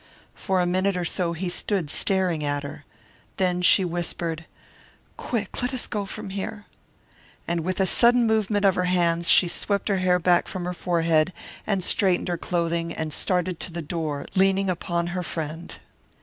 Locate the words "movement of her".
8.25-8.85